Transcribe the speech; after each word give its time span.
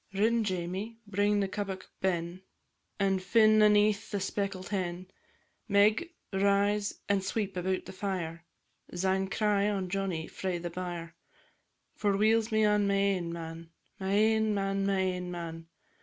Rin, 0.15 0.43
Jamie, 0.43 0.97
bring 1.05 1.41
the 1.41 1.47
kebbuck 1.47 1.83
ben, 1.99 2.41
And 2.99 3.21
fin' 3.21 3.61
aneath 3.61 4.09
the 4.09 4.19
speckled 4.19 4.69
hen; 4.69 5.11
Meg, 5.67 6.11
rise 6.33 7.01
and 7.07 7.23
sweep 7.23 7.55
about 7.55 7.85
the 7.85 7.93
fire, 7.93 8.43
Syne 8.91 9.27
cry 9.29 9.69
on 9.69 9.89
Johnnie 9.89 10.25
frae 10.25 10.57
the 10.57 10.71
byre. 10.71 11.13
For 11.93 12.17
weel's 12.17 12.51
me 12.51 12.65
on 12.65 12.87
my 12.87 12.95
ain 12.95 13.31
man, 13.31 13.69
My 13.99 14.11
ain 14.13 14.55
man, 14.55 14.87
my 14.87 14.99
ain 15.01 15.29
man! 15.29 15.67